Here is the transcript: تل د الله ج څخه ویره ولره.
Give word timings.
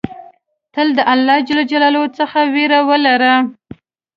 تل 0.73 0.87
د 0.97 0.99
الله 1.13 1.37
ج 1.47 1.49
څخه 2.17 2.39
ویره 2.53 2.79
ولره. 2.89 3.35